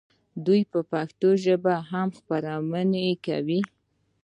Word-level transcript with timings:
آیا 0.03 0.41
دوی 0.45 0.61
په 0.71 0.79
پښتو 0.91 1.29
هم 1.91 2.07
خپرونې 2.17 2.83
نه 3.11 3.13
کوي؟ 3.25 3.59